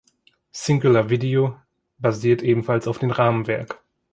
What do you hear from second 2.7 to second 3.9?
auf dem Rahmenwerk.